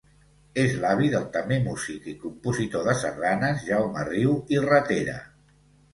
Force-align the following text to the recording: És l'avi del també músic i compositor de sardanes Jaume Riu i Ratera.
És 0.61 0.71
l'avi 0.85 1.09
del 1.15 1.27
també 1.35 1.59
músic 1.67 2.09
i 2.13 2.15
compositor 2.25 2.89
de 2.89 2.95
sardanes 3.05 3.63
Jaume 3.69 4.07
Riu 4.11 4.35
i 4.57 4.63
Ratera. 4.69 5.19